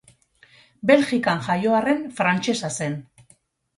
[0.91, 2.97] Belgikan jaio arren, frantsesa zen.